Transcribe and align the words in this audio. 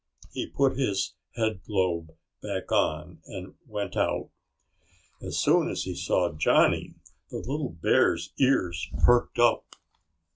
He 0.33 0.47
put 0.47 0.77
his 0.79 1.13
headglobe 1.37 2.17
back 2.41 2.71
on 2.71 3.21
and 3.27 3.53
went 3.67 3.95
out. 3.95 4.31
As 5.21 5.37
soon 5.37 5.69
as 5.69 5.83
he 5.83 5.93
saw 5.93 6.33
Johnny, 6.33 6.95
the 7.29 7.37
little 7.37 7.77
bear's 7.79 8.33
ears 8.39 8.89
perked 9.05 9.37
up. 9.37 9.75